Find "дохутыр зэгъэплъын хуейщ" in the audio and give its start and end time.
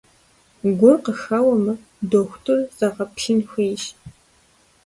2.09-3.83